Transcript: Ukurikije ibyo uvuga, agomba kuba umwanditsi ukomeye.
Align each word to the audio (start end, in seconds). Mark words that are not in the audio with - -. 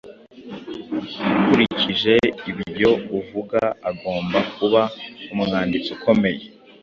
Ukurikije 1.37 2.13
ibyo 2.51 2.91
uvuga, 3.19 3.61
agomba 3.89 4.39
kuba 4.57 4.81
umwanditsi 5.33 5.89
ukomeye. 5.97 6.43